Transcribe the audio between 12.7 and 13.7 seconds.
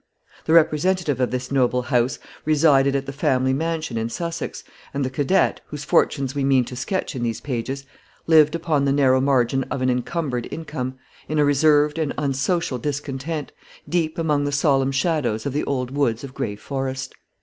discontent,